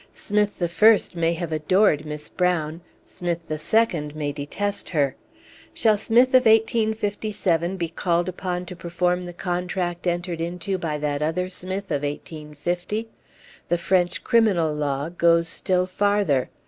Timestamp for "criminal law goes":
14.23-15.47